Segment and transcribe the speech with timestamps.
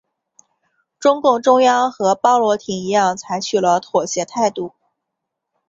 [0.97, 4.73] 中共中央和鲍罗廷一样采取了妥协态度。